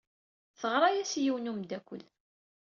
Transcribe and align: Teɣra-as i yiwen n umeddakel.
Teɣra-as 0.59 1.11
i 1.15 1.21
yiwen 1.23 1.43
n 1.49 1.51
umeddakel. 1.51 2.01